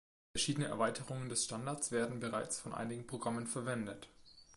[0.35, 4.09] Verschiedene Erweiterungen des Standards werden bereits von einigen Programmen verwendet.